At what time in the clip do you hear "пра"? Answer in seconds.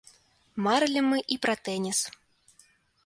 1.43-1.55